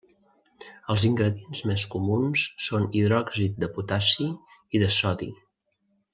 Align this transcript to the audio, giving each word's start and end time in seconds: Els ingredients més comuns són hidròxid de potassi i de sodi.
Els 0.93 1.03
ingredients 1.09 1.61
més 1.71 1.83
comuns 1.95 2.45
són 2.69 2.87
hidròxid 3.01 3.61
de 3.65 3.71
potassi 3.77 4.29
i 4.79 4.83
de 4.87 4.91
sodi. 4.99 5.29